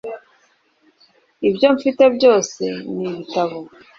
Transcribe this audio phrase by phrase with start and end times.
[1.49, 2.63] ibyo mfite byose
[2.95, 3.57] ni ibitabo